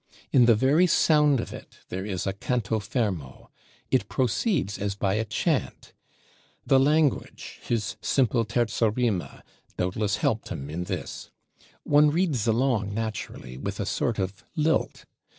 In 0.31 0.45
the 0.47 0.55
very 0.55 0.87
sound 0.87 1.39
of 1.39 1.53
it 1.53 1.81
there 1.89 2.03
is 2.03 2.25
a 2.25 2.33
canto 2.33 2.79
fermo; 2.79 3.51
it 3.91 4.09
proceeds 4.09 4.79
as 4.79 4.95
by 4.95 5.13
a 5.13 5.23
chant. 5.25 5.93
The 6.65 6.79
language, 6.79 7.59
his 7.61 7.97
simple 8.01 8.43
terza 8.43 8.89
rima, 8.89 9.43
doubtless 9.77 10.15
helped 10.17 10.49
him 10.49 10.71
in 10.71 10.85
this. 10.85 11.29
One 11.83 12.09
reads 12.09 12.47
along 12.47 12.95
naturally 12.95 13.59
with 13.59 13.79
a 13.79 13.85
sort 13.85 14.17
of 14.17 14.43
lilt. 14.55 15.05